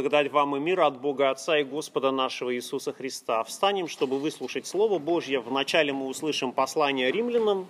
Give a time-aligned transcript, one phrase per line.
[0.00, 3.44] Благодать вам и мир от Бога Отца и Господа нашего Иисуса Христа.
[3.44, 5.40] Встанем, чтобы выслушать Слово Божье.
[5.40, 7.68] Вначале мы услышим послание римлянам.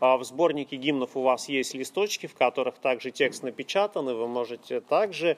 [0.00, 4.26] А в сборнике гимнов у вас есть листочки, в которых также текст напечатан, и вы
[4.26, 5.36] можете также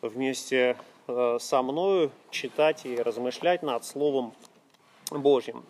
[0.00, 0.78] вместе
[1.08, 4.32] э, со мною читать и размышлять над Словом
[5.10, 5.62] Божьим.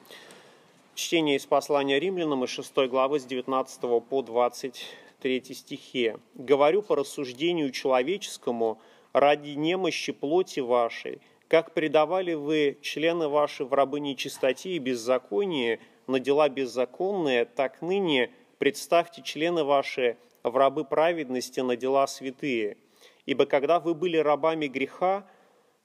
[0.95, 6.14] Чтение из послания римлянам из 6 главы с 19 по 23 стихи.
[6.36, 8.79] «Говорю по рассуждению человеческому–
[9.16, 16.20] ради немощи плоти вашей, как предавали вы члены ваши в рабы нечистоте и беззаконии на
[16.20, 22.76] дела беззаконные, так ныне представьте члены ваши в рабы праведности на дела святые.
[23.25, 25.26] Ибо когда вы были рабами греха,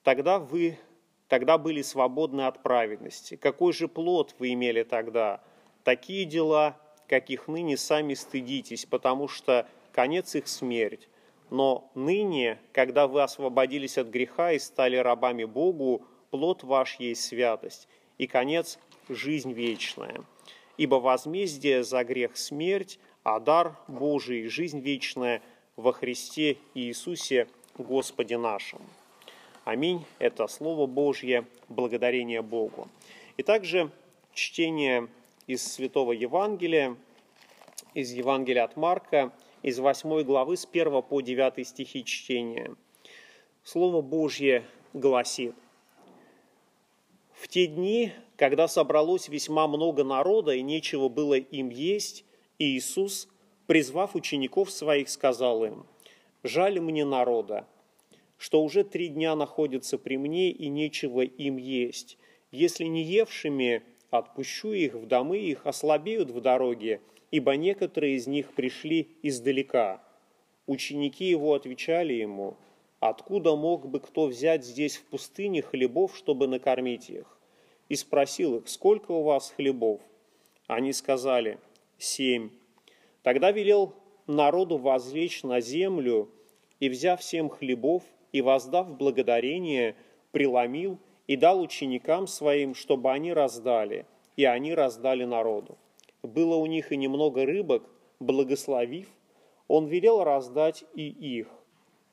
[0.03, 0.77] тогда вы
[1.29, 3.37] тогда были свободны от праведности.
[3.37, 5.41] Какой же плод вы имели тогда?
[5.85, 11.07] Такие дела, каких ныне сами стыдитесь, потому что конец их смерть.
[11.51, 17.89] Но ныне, когда вы освободились от греха и стали рабами Богу, плод ваш есть святость,
[18.17, 20.23] и конец– жизнь вечная.
[20.77, 25.41] Ибо возмездие за грех– смерть, а дар Божий– жизнь вечная
[25.75, 28.79] во Христе Иисусе Господе нашим.
[29.65, 30.05] Аминь.
[30.19, 32.87] Это Слово Божье, благодарение Богу.
[33.35, 33.91] И также
[34.33, 35.09] чтение
[35.47, 36.95] из Святого Евангелия,
[37.93, 42.75] из Евангелия от Марка– из 8 главы с 1 по 9 стихи чтения.
[43.63, 45.55] Слово Божье гласит,
[47.33, 52.25] «В те дни, когда собралось весьма много народа и нечего было им есть,
[52.59, 53.27] Иисус,
[53.67, 55.85] призвав учеников своих, сказал им,
[56.43, 57.67] «Жаль мне народа,
[58.37, 62.17] что уже три дня находятся при мне и нечего им есть.
[62.51, 67.01] Если не евшими, отпущу их в домы их, ослабеют в дороге,
[67.31, 70.03] ибо некоторые из них пришли издалека.
[70.67, 72.57] Ученики его отвечали ему,
[72.99, 77.39] «Откуда мог бы кто взять здесь в пустыне хлебов, чтобы накормить их?»
[77.89, 80.01] И спросил их, «Сколько у вас хлебов?»
[80.67, 81.57] Они сказали,
[81.97, 82.51] «Семь».
[83.23, 83.95] Тогда велел
[84.27, 86.29] народу возлечь на землю,
[86.79, 89.95] и, взяв семь хлебов и воздав благодарение,
[90.31, 95.77] преломил и дал ученикам своим, чтобы они раздали, и они раздали народу
[96.23, 97.89] было у них и немного рыбок,
[98.19, 99.07] благословив,
[99.67, 101.47] он велел раздать и их.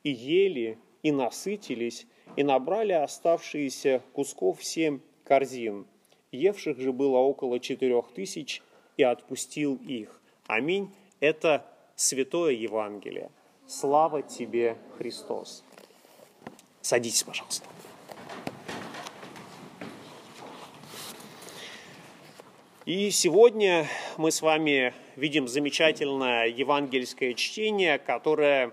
[0.04, 5.86] И ели, и насытились, и набрали оставшиеся кусков семь корзин.
[6.30, 8.62] Евших же было около четырех тысяч,
[8.96, 10.20] и отпустил их.
[10.46, 10.90] Аминь.
[11.20, 11.64] Это
[11.96, 13.30] Святое Евангелие.
[13.66, 15.64] Слава тебе, Христос.
[16.80, 17.66] Садитесь, пожалуйста.
[22.88, 28.72] И сегодня мы с вами видим замечательное евангельское чтение, которое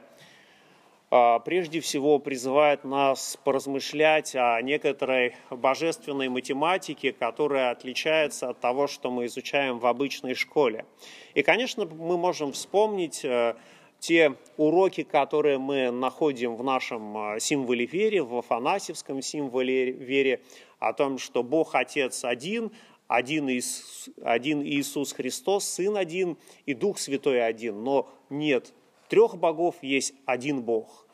[1.12, 9.12] а, прежде всего призывает нас поразмышлять о некоторой божественной математике, которая отличается от того, что
[9.12, 10.86] мы изучаем в обычной школе.
[11.34, 13.56] И, конечно, мы можем вспомнить э,
[14.00, 20.40] те уроки, которые мы находим в нашем э, символе веры, в афанасьевском символе веры,
[20.80, 22.72] о том, что Бог Отец один,
[23.08, 27.84] один, Иисус, один Иисус Христос, Сын один и Дух Святой один.
[27.84, 28.74] Но нет
[29.10, 31.08] трех богов, есть один Бог.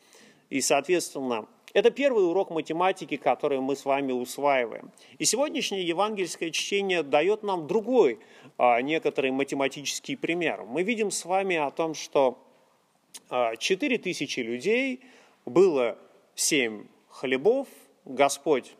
[0.50, 4.90] И, соответственно, это первый урок математики, который мы с вами усваиваем.
[5.18, 8.20] И сегодняшнее евангельское чтение дает нам другой,
[8.58, 10.64] а, некоторый математический пример.
[10.64, 12.38] Мы видим с вами о том, что
[13.30, 15.00] а, 4 тысячи людей,
[15.46, 15.98] было
[16.34, 17.68] 7 хлебов,
[18.04, 18.76] Господь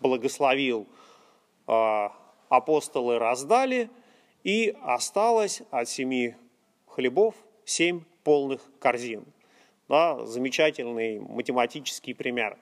[0.00, 0.86] благословил
[1.66, 2.12] а,
[2.48, 3.90] апостолы раздали,
[4.42, 6.34] и осталось от семи
[6.86, 7.34] хлебов
[7.64, 9.24] семь полных корзин.
[9.88, 12.56] Да, замечательный математический пример.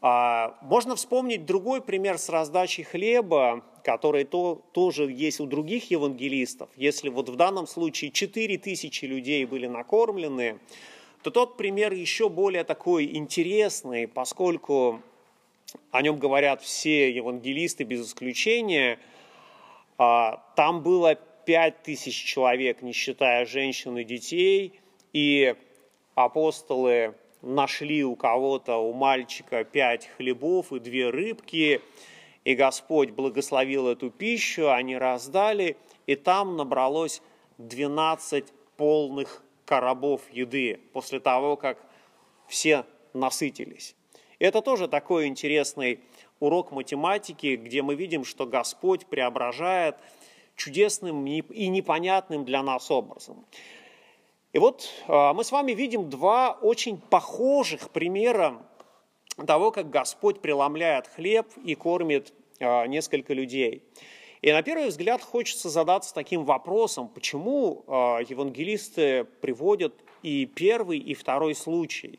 [0.00, 6.68] А, можно вспомнить другой пример с раздачей хлеба, который то, тоже есть у других евангелистов.
[6.76, 10.58] Если вот в данном случае 4 тысячи людей были накормлены,
[11.22, 15.00] то тот пример еще более такой интересный, поскольку
[15.90, 18.98] о нем говорят все евангелисты без исключения.
[19.98, 24.80] А, там было пять тысяч человек, не считая женщин и детей,
[25.12, 25.54] и
[26.14, 31.80] апостолы нашли у кого-то, у мальчика пять хлебов и две рыбки,
[32.44, 35.76] и Господь благословил эту пищу, они раздали,
[36.06, 37.22] и там набралось
[37.58, 38.46] 12
[38.76, 41.78] полных коробов еды после того, как
[42.48, 43.94] все насытились.
[44.42, 46.00] Это тоже такой интересный
[46.40, 49.94] урок математики, где мы видим, что Господь преображает
[50.56, 53.46] чудесным и непонятным для нас образом.
[54.52, 58.60] И вот а, мы с вами видим два очень похожих примера
[59.46, 63.84] того, как Господь преломляет хлеб и кормит а, несколько людей.
[64.40, 71.14] И на первый взгляд хочется задаться таким вопросом, почему а, евангелисты приводят и первый, и
[71.14, 72.18] второй случай.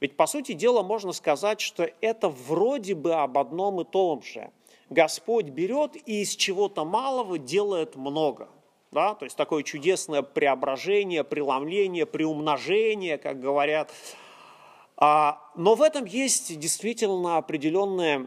[0.00, 4.50] Ведь, по сути дела, можно сказать, что это вроде бы об одном и том же.
[4.88, 8.48] Господь берет и из чего-то малого делает много.
[8.90, 9.14] Да?
[9.14, 13.92] То есть такое чудесное преображение, преломление, приумножение, как говорят.
[14.96, 18.26] А, но в этом есть действительно определенное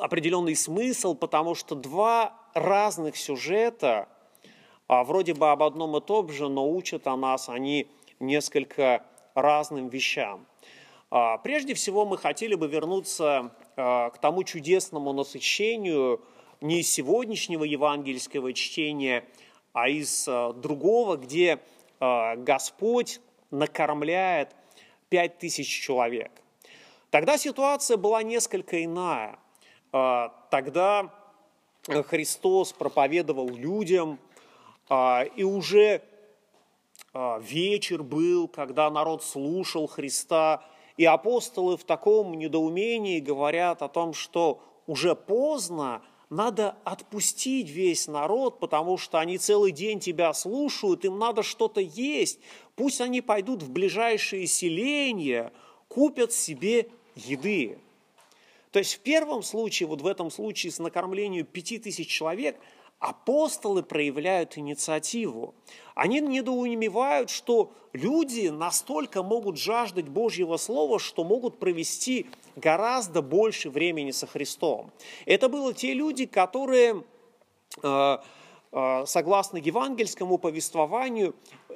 [0.00, 4.08] определенный смысл, потому что два разных сюжета,
[4.88, 9.04] а, вроде бы об одном и том же, но учат о нас они несколько
[9.34, 10.46] разным вещам.
[11.10, 16.22] А, прежде всего мы хотели бы вернуться а, к тому чудесному насыщению
[16.60, 19.24] не из сегодняшнего евангельского чтения,
[19.72, 21.58] а из другого, где
[21.98, 23.20] Господь
[23.50, 24.54] накормляет
[25.08, 26.30] пять тысяч человек.
[27.10, 29.38] Тогда ситуация была несколько иная.
[29.92, 31.12] А, тогда
[31.84, 34.18] Христос проповедовал людям,
[34.88, 36.00] а, и уже а,
[37.14, 40.64] вечер был, когда народ слушал Христа,
[40.96, 48.58] и апостолы в таком недоумении говорят о том, что уже поздно, надо отпустить весь народ,
[48.58, 52.40] потому что они целый день тебя слушают, им надо что-то есть.
[52.74, 55.52] Пусть они пойдут в ближайшие селения,
[55.88, 57.78] купят себе еды.
[58.70, 62.58] То есть в первом случае, вот в этом случае с накормлением пяти тысяч человек,
[63.02, 65.54] апостолы проявляют инициативу.
[65.96, 74.12] Они недоумевают, что люди настолько могут жаждать Божьего Слова, что могут провести гораздо больше времени
[74.12, 74.92] со Христом.
[75.26, 77.02] Это были те люди, которые
[77.82, 78.18] э,
[78.72, 81.34] э, согласно евангельскому повествованию,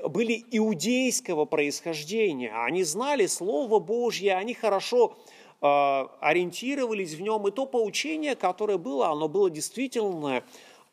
[0.09, 2.53] были иудейского происхождения.
[2.55, 5.17] Они знали Слово Божье, они хорошо
[5.63, 10.45] а, ориентировались в нем, и то поучение, которое было, оно было действительно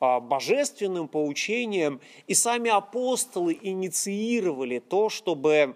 [0.03, 5.75] божественным поучением, и сами апостолы инициировали то, чтобы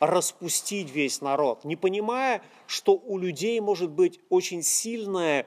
[0.00, 5.46] распустить весь народ, не понимая, что у людей может быть очень сильное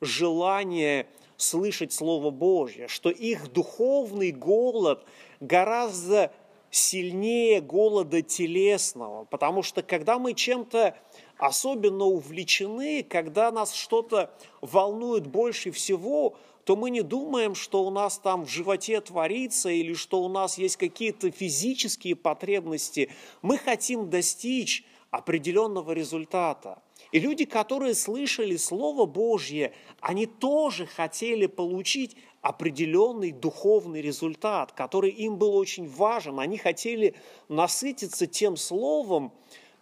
[0.00, 5.04] желание слышать Слово Божье, что их духовный голод
[5.40, 6.32] гораздо
[6.70, 10.96] сильнее голода телесного, потому что когда мы чем-то
[11.36, 14.30] особенно увлечены, когда нас что-то
[14.60, 19.94] волнует больше всего, то мы не думаем, что у нас там в животе творится или
[19.94, 23.10] что у нас есть какие-то физические потребности.
[23.42, 26.82] Мы хотим достичь определенного результата.
[27.12, 35.36] И люди, которые слышали Слово Божье, они тоже хотели получить определенный духовный результат, который им
[35.36, 36.38] был очень важен.
[36.38, 37.14] Они хотели
[37.48, 39.32] насытиться тем Словом,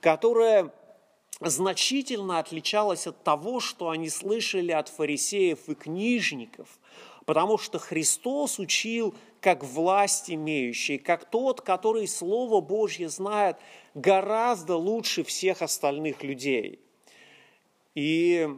[0.01, 0.73] которое
[1.41, 6.79] значительно отличалось от того, что они слышали от фарисеев и книжников,
[7.27, 13.57] потому что Христос учил как власть имеющий, как тот, который Слово Божье знает
[13.95, 16.81] гораздо лучше всех остальных людей.
[17.95, 18.49] И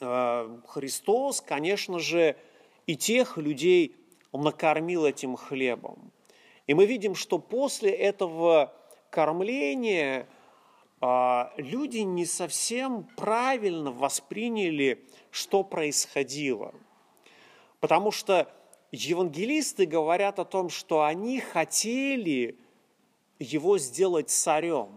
[0.00, 2.36] э, Христос, конечно же,
[2.86, 3.96] и тех людей
[4.32, 6.12] накормил этим хлебом.
[6.68, 8.72] И мы видим, что после этого
[9.10, 10.28] кормления–
[11.00, 16.74] люди не совсем правильно восприняли, что происходило.
[17.80, 18.52] Потому что
[18.92, 22.58] евангелисты говорят о том, что они хотели
[23.38, 24.90] его сделать царем.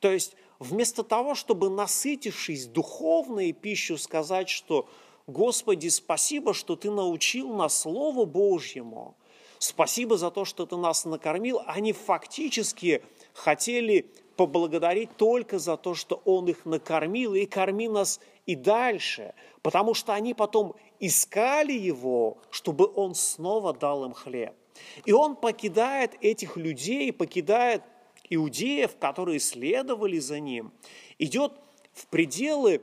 [0.00, 4.88] То есть вместо того, чтобы насытившись духовной пищу сказать, что
[5.26, 9.14] Господи, спасибо, что Ты научил нас Слову Божьему,
[9.58, 13.02] спасибо за то, что Ты нас накормил, они фактически
[13.34, 19.94] хотели поблагодарить только за то, что Он их накормил и корми нас и дальше, потому
[19.94, 24.54] что они потом искали Его, чтобы Он снова дал им хлеб.
[25.04, 27.82] И Он покидает этих людей, покидает
[28.30, 30.70] иудеев, которые следовали за Ним,
[31.18, 31.52] идет
[31.92, 32.80] в пределы,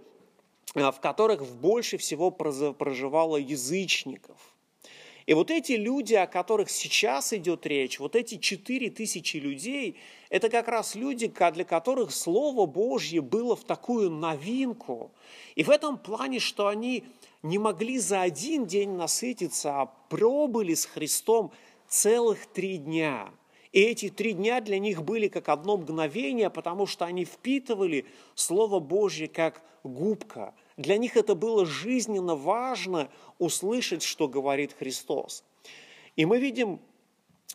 [0.75, 4.38] э, в которых больше всего проживало язычников–
[5.25, 9.98] и вот эти люди, о которых сейчас идет речь, вот эти четыре тысячи людей,
[10.29, 15.12] это как раз люди, для которых Слово Божье было в такую новинку.
[15.55, 17.05] И в этом плане, что они
[17.41, 21.51] не могли за один день насытиться, а пробыли с Христом
[21.88, 23.32] целых три дня.
[23.72, 28.05] И эти три дня для них были как одно мгновение, потому что они впитывали
[28.36, 35.44] Слово Божье как губка– для них это было жизненно важно услышать, что говорит Христос.
[36.15, 36.79] И мы видим,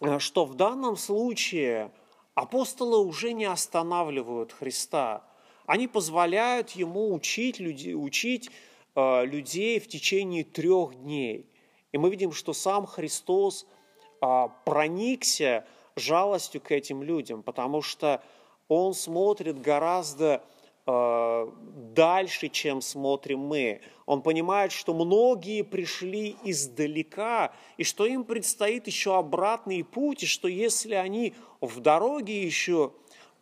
[0.00, 1.91] э, что в данном случае
[2.35, 5.25] апостолы уже не останавливают Христа.
[5.67, 8.50] они позволяют ему учить, людей, учить
[8.97, 11.47] э, людей в течение трех дней.
[11.93, 13.67] И мы видим, что сам Христос
[14.21, 18.21] э, проникся жалостью к этим людям, потому что
[18.67, 20.43] он смотрит гораздо
[21.94, 23.80] дальше, чем смотрим мы.
[24.06, 30.49] Он понимает, что многие пришли издалека, и что им предстоит еще обратный путь, и что
[30.49, 32.92] если они в дороге еще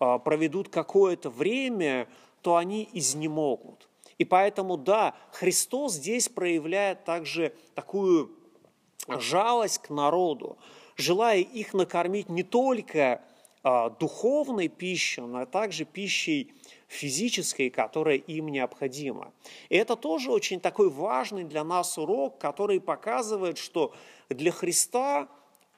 [0.01, 2.09] э, проведут какое-то время,
[2.43, 3.89] то они изнемогут.
[4.19, 8.33] И поэтому, да, Христос здесь проявляет также такую
[9.07, 10.59] жалость к народу,
[10.97, 13.23] желая их накормить не только
[13.63, 16.53] а, духовной пищей, но также пищей
[16.89, 19.33] физической, которая им необходима.
[19.69, 23.95] И это тоже очень такой важный для нас урок, который показывает, что
[24.31, 25.29] для Христа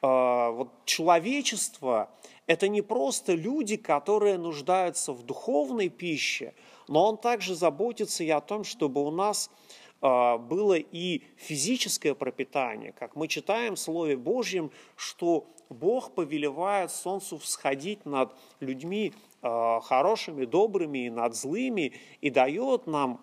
[0.00, 2.10] э, вот, человечество–
[2.46, 6.54] это не просто люди, которые нуждаются в духовной пище,
[6.88, 9.50] но Он также заботится и о том, чтобы у нас
[10.02, 12.92] э, было и физическое пропитание.
[12.92, 21.06] Как мы читаем в Слове Божьем, что Бог повелевает солнцу всходить над людьми хорошими, добрыми
[21.06, 23.20] и над злыми и дает нам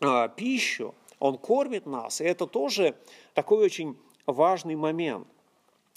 [0.00, 0.94] э, пищу.
[1.18, 2.96] Он кормит нас, и это тоже
[3.34, 5.26] такой очень важный момент.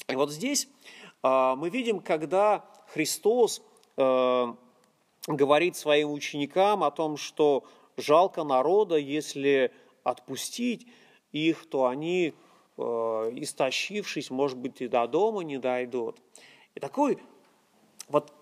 [0.07, 0.67] И вот здесь
[1.21, 3.61] э, мы видим, когда Христос
[3.95, 7.63] говорит своим ученикам о том, что
[7.95, 9.71] жалко народа, если
[10.03, 10.87] отпустить
[11.31, 12.33] их, то они
[12.75, 16.17] Э, истощившись, может быть, и до дома не дойдут.
[16.73, 17.19] И такой
[18.07, 18.33] вот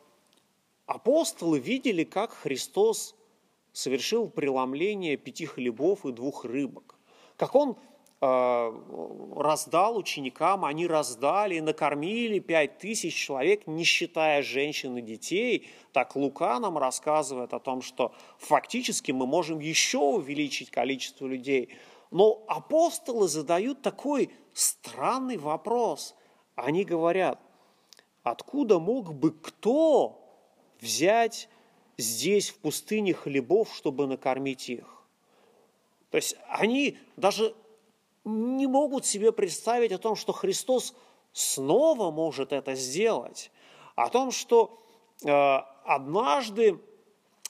[0.85, 3.15] апостолы видели, как Христос
[3.71, 7.00] совершил преломление пяти хлебов и двух рыбок.
[7.38, 7.77] Как он
[8.19, 8.81] э,
[9.35, 15.67] раздал ученикам, они раздали накормили пять тысяч человек, не считая женщин и детей.
[15.93, 21.69] Так Лука нам рассказывает о том, что фактически мы можем еще увеличить количество людей–
[22.11, 26.13] но апостолы задают такой странный вопрос.
[26.55, 27.39] Они говорят,
[28.21, 30.21] откуда мог бы кто
[30.81, 31.47] взять
[31.97, 35.03] здесь, в пустыне, хлебов, чтобы накормить их?
[36.09, 37.55] То есть они даже
[38.25, 40.93] не могут себе представить о том, что Христос
[41.33, 43.51] снова может это сделать,
[43.95, 44.83] о том, что
[45.23, 45.29] э,
[45.85, 46.79] однажды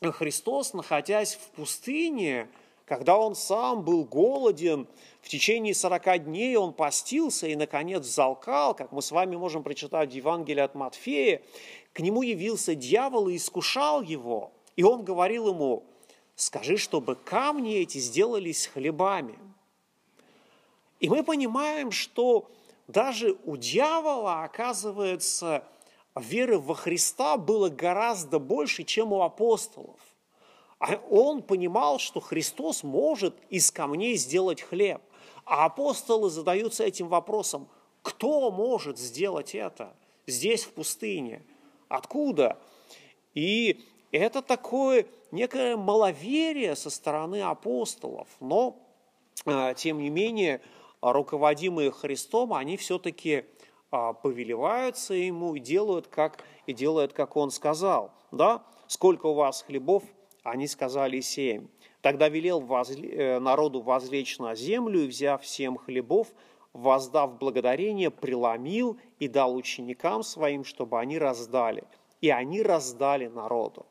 [0.02, 2.50] Христос, находясь в пустыне,
[2.86, 4.88] когда он сам был голоден,
[5.22, 10.12] в течение 40 дней он постился и, наконец, залкал, как мы с вами можем прочитать
[10.12, 11.42] в Евангелии от Матфея,
[11.94, 14.52] к нему явился дьявол и искушал его.
[14.76, 15.84] И он говорил ему,
[16.36, 19.38] скажи, чтобы камни эти сделались хлебами.
[21.00, 22.50] И мы понимаем, что
[22.88, 25.64] даже у дьявола, оказывается,
[26.16, 30.00] веры во Христа было гораздо больше, чем у апостолов.
[30.80, 35.02] А он понимал, что Христос может из камней сделать хлеб.
[35.46, 37.68] А апостолы задаются этим вопросом,
[38.02, 39.96] кто может сделать это
[40.26, 41.44] здесь, в пустыне?
[41.92, 42.58] Откуда?
[43.34, 43.82] И
[44.14, 48.80] это такое некое маловерие со стороны апостолов, но,
[49.46, 50.62] а, тем не менее,
[51.02, 53.44] руководимые Христом, они все-таки
[53.92, 58.14] а, повелеваются ему и делают, как, и делают, как он сказал.
[58.32, 58.64] Да?
[58.88, 60.04] Сколько у вас хлебов,
[60.44, 61.68] они сказали семь.
[62.00, 66.30] Тогда велел возле, народу возлечь на землю, и, взяв семь хлебов,
[66.74, 71.84] воздав благодарение, преломил и дал ученикам своим, чтобы они раздали.
[72.22, 73.86] И они раздали народу.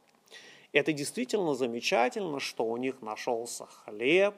[0.73, 4.35] Это действительно замечательно, что у них нашелся хлеб,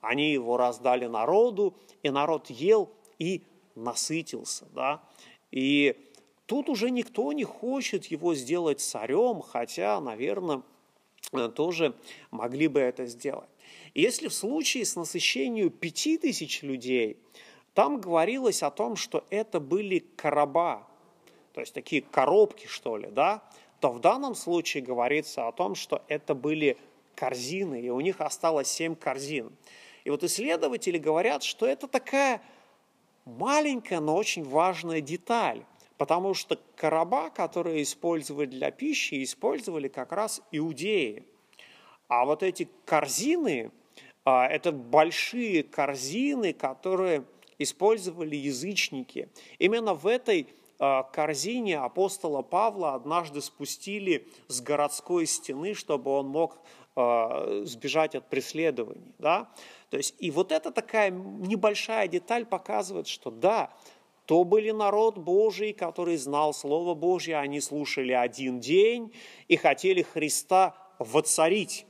[0.00, 3.42] они его раздали народу, и народ ел и
[3.74, 4.66] насытился.
[4.74, 5.02] Да?
[5.50, 5.96] И
[6.46, 10.62] тут уже никто не хочет его сделать царем, хотя, наверное,
[11.32, 11.94] Э, тоже
[12.30, 13.48] могли бы это сделать.
[13.94, 17.16] Если в случае с насыщением пяти тысяч людей,
[17.74, 20.86] там говорилось о том, что это были короба,
[21.52, 23.42] то есть такие коробки, что ли, да,
[23.80, 26.78] то в данном случае говорится о том, что это были
[27.16, 29.52] корзины, и у них осталось семь корзин.
[30.04, 32.40] И вот исследователи говорят, что это такая
[33.24, 35.64] маленькая, но очень важная деталь,
[35.96, 41.24] потому что короба, которые использовали для пищи, использовали как раз иудеи.
[42.08, 43.70] А вот эти корзины,
[44.24, 47.24] а, это большие корзины, которые
[47.58, 49.28] использовали язычники.
[49.58, 56.58] Именно в этой а, корзине апостола Павла однажды спустили с городской стены, чтобы он мог
[56.96, 59.14] а, сбежать от преследований.
[59.18, 59.50] Да?
[59.90, 63.72] То есть, и вот эта такая небольшая деталь показывает, что да,
[64.26, 69.12] то были народ Божий, который знал Слово Божье, они слушали один день
[69.48, 71.86] и хотели Христа воцарить.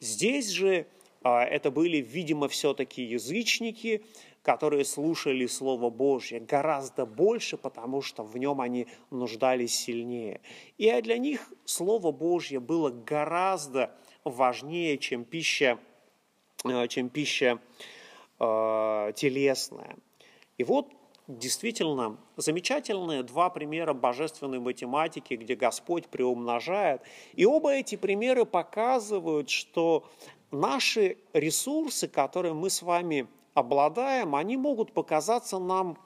[0.00, 0.86] Здесь же
[1.22, 4.04] а, это были, видимо, все-таки язычники,
[4.48, 10.40] которые слушали Слово Божье гораздо больше, потому что в нем они нуждались сильнее.
[10.78, 15.78] И для них Слово Божье было гораздо важнее, чем пища,
[16.64, 17.58] э, чем пища
[18.40, 19.98] э, телесная.
[20.56, 20.94] И вот
[21.26, 27.02] действительно замечательные два примера божественной математики, где Господь приумножает.
[27.34, 30.08] И оба эти примеры показывают, что
[30.50, 35.98] наши ресурсы, которые мы с вами обладаем, они могут показаться нам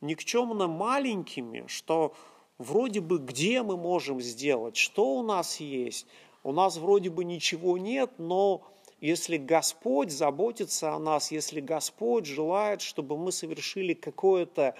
[0.00, 2.14] никчемно маленькими, что
[2.58, 6.06] вроде бы где мы можем сделать, что у нас есть.
[6.42, 8.62] У нас вроде бы ничего нет, но
[9.00, 14.74] если Господь заботится о нас, если Господь желает, чтобы мы совершили какое-то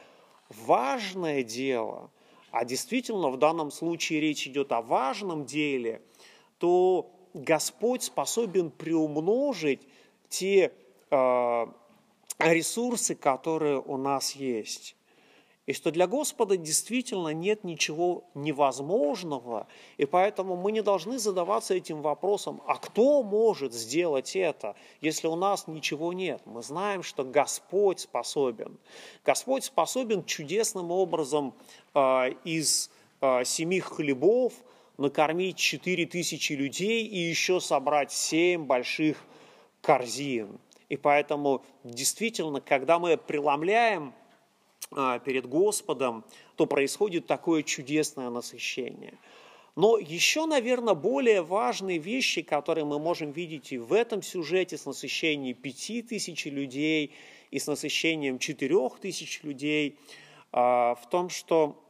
[0.49, 2.11] важное дело,
[2.51, 6.03] а действительно в данном случае речь идет о важном деле,
[6.59, 9.83] то Господь способен приумножить
[10.31, 10.73] те
[11.11, 11.67] э,
[12.39, 14.97] ресурсы, которые у нас есть.
[15.67, 19.67] И что для Господа действительно нет ничего невозможного,
[19.97, 25.35] и поэтому мы не должны задаваться этим вопросом, а кто может сделать это, если у
[25.35, 26.41] нас ничего нет?
[26.45, 28.79] Мы знаем, что Господь способен.
[29.25, 31.53] Господь способен чудесным образом
[31.95, 32.89] э, из
[33.21, 34.53] э, семи хлебов
[34.99, 39.21] накормить четыре тысячи людей и еще собрать семь больших
[39.81, 40.61] корзин.
[40.89, 44.15] И поэтому действительно, когда мы преломляем
[44.93, 46.25] а, перед Господом,
[46.55, 49.19] то происходит такое чудесное насыщение.
[49.75, 54.87] Но еще, наверное, более важные вещи, которые мы можем видеть и в этом сюжете с
[54.87, 57.13] насыщением пяти тысяч людей,
[57.51, 59.99] и с насыщением четырех тысяч людей,
[60.53, 61.83] а, в том, что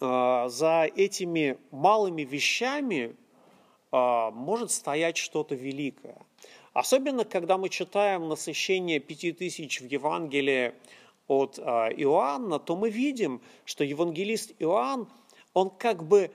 [0.00, 3.16] а, за этими малыми вещами
[3.90, 6.18] может стоять что-то великое.
[6.72, 10.74] Особенно, когда мы читаем насыщение пяти тысяч в Евангелии
[11.26, 15.08] от а, Иоанна, то мы видим, что евангелист Иоанн,
[15.54, 16.30] он как бы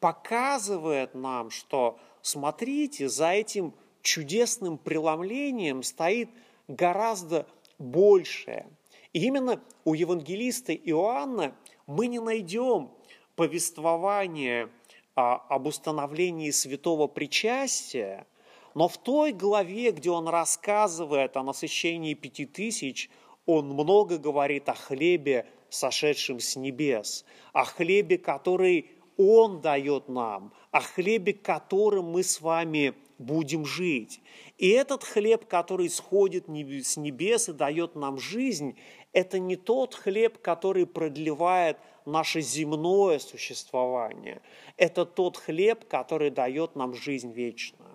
[0.00, 6.30] показывает нам, что смотрите, за этим чудесным преломлением стоит
[6.66, 7.46] гораздо
[7.78, 8.66] большее.
[9.12, 11.54] И именно у евангелиста Иоанна
[11.86, 12.90] мы не найдем
[13.36, 14.70] повествование
[15.14, 18.26] а, об установлении святого причастия,
[18.74, 23.10] но в той главе, где он рассказывает о насыщении пяти тысяч,
[23.46, 30.80] он много говорит о хлебе, сошедшем с небес, о хлебе, который Он дает нам, о
[30.80, 34.20] хлебе, которым мы с вами будем жить.
[34.58, 38.78] И этот хлеб, который сходит с небес и дает нам жизнь,
[39.12, 44.40] это не тот хлеб, который продлевает наше земное существование.
[44.76, 47.87] Это тот хлеб, который дает нам жизнь вечную.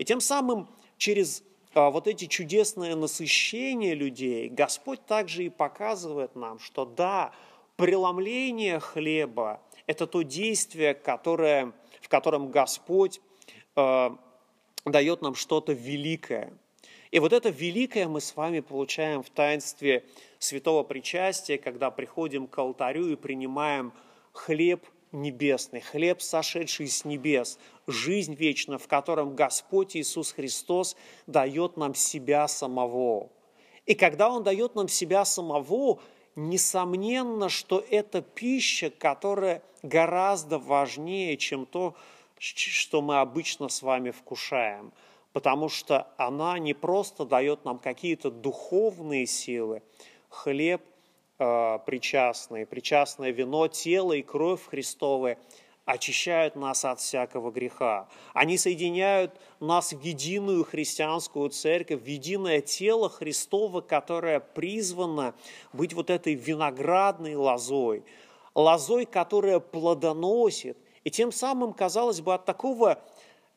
[0.00, 6.58] И тем самым через а, вот эти чудесные насыщения людей, Господь также и показывает нам,
[6.58, 7.32] что да,
[7.76, 13.20] преломление хлеба– это то действие, которое, в котором Господь
[13.76, 14.10] э,
[14.86, 16.54] дает нам что-то великое.
[17.10, 20.06] И вот это великое мы с вами получаем в таинстве
[20.38, 23.92] святого причастия, когда приходим к алтарю и принимаем
[24.32, 24.82] хлеб–
[25.12, 30.96] небесный, хлеб, сошедший с небес, жизнь вечная, в котором Господь Иисус Христос
[31.26, 33.30] дает нам себя самого.
[33.86, 36.00] И когда Он дает нам себя самого,
[36.36, 41.94] несомненно, что это пища, которая гораздо важнее, чем то,
[42.38, 44.92] что мы обычно с вами вкушаем.
[45.32, 49.82] Потому что она не просто дает нам какие-то духовные силы.
[50.28, 50.82] Хлеб
[51.40, 55.38] причастные, причастное вино, тело и кровь Христовы
[55.86, 58.08] очищают нас от всякого греха.
[58.32, 65.34] Они соединяют нас в единую христианскую церковь, в единое тело Христово, которое призвано
[65.72, 68.04] быть вот этой виноградной лозой,
[68.54, 70.76] лозой, которая плодоносит.
[71.02, 73.02] И тем самым, казалось бы, от такого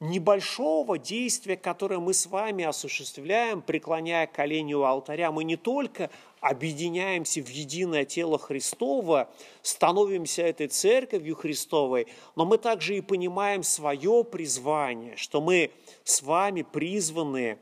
[0.04, 6.10] небольшого действия, которое мы с вами осуществляем, преклоняя колени у алтаря, мы не только
[6.42, 9.30] объединяемся в единое тело Христово,
[9.62, 15.72] становимся этой церковью Христовой, но мы также и понимаем свое призвание, что мы
[16.04, 17.58] с вами призваны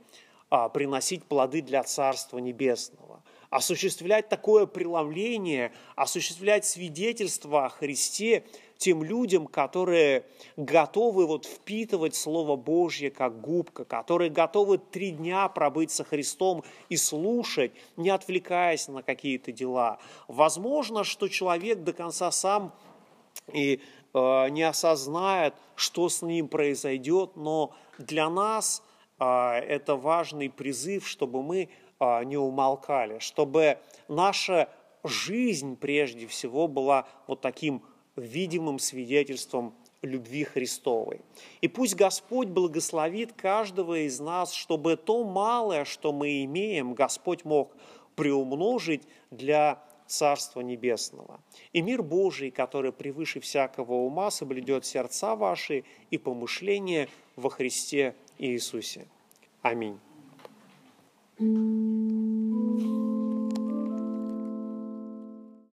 [0.50, 3.22] а, приносить плоды для Царства Небесного.
[3.52, 8.46] Осуществлять такое преломление, осуществлять свидетельство о Христе
[8.82, 10.26] тем людям, которые
[10.58, 16.98] готовы вот впитывать Слово Божье как губка, которые готовы три дня пробыть со Христом и
[16.98, 20.00] слушать, не отвлекаясь на какие-то дела.
[20.28, 22.74] Возможно, что человек до конца сам
[23.54, 23.82] и
[24.16, 28.82] э, не осознает, что с ним произойдет, но для нас
[29.20, 34.70] э, это важный призыв, чтобы мы э, не умолкали, чтобы наша
[35.04, 37.84] жизнь прежде всего была вот таким
[38.22, 41.22] видимым свидетельством любви Христовой.
[41.62, 47.72] И пусть Господь благословит каждого из нас, чтобы то малое, что мы имеем, Господь мог
[48.16, 51.40] приумножить для Царства Небесного.
[51.72, 59.08] И мир Божий, который превыше всякого ума, соблюдет сердца ваши и помышления во Христе Иисусе.
[59.62, 60.00] Аминь.